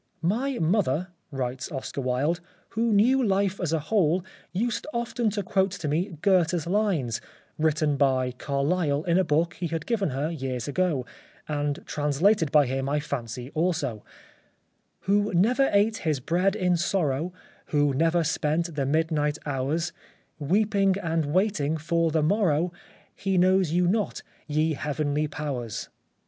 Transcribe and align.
"My 0.39 0.57
mother," 0.57 1.09
writes 1.29 1.71
Oscar 1.71 2.01
Wilde," 2.01 2.41
who 2.69 2.91
knew 2.91 3.21
life 3.23 3.59
as 3.59 3.71
a 3.71 3.77
whole, 3.77 4.25
used 4.51 4.87
often 4.95 5.29
to 5.29 5.43
quote 5.43 5.69
to 5.73 5.87
me 5.87 6.17
Goethe's 6.23 6.65
lines— 6.65 7.21
written 7.59 7.97
by 7.97 8.31
Carlyle 8.31 9.03
in 9.03 9.19
a 9.19 9.23
book 9.23 9.53
he 9.53 9.67
had 9.67 9.85
given 9.85 10.09
her 10.09 10.31
years 10.31 10.67
ago, 10.67 11.05
and 11.47 11.83
translated 11.85 12.51
by 12.51 12.65
him, 12.65 12.89
I 12.89 12.99
fancy, 12.99 13.51
also:—"' 13.51 14.03
Who 15.01 15.35
never 15.35 15.69
ate 15.71 15.97
his 15.97 16.19
bread 16.19 16.55
in 16.55 16.77
sorrow, 16.77 17.31
Who 17.67 17.93
never 17.93 18.23
spent 18.23 18.73
the 18.73 18.87
midnight 18.87 19.37
hours 19.45 19.93
Weeping 20.39 20.95
and 21.03 21.27
waiting 21.27 21.77
for 21.77 22.09
the 22.09 22.23
morrow,— 22.23 22.73
He 23.15 23.37
knows 23.37 23.69
you 23.71 23.85
not, 23.85 24.23
ye 24.47 24.73
heavenly 24.73 25.27
powers.' 25.27 25.89